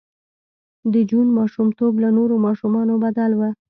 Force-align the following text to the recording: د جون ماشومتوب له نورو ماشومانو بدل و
د 0.93 0.95
جون 1.09 1.27
ماشومتوب 1.39 1.93
له 2.03 2.09
نورو 2.17 2.35
ماشومانو 2.45 2.93
بدل 3.03 3.31
و 3.35 3.41